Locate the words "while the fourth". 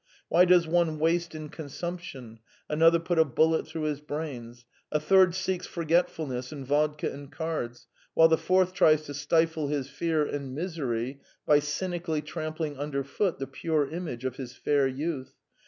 8.15-8.73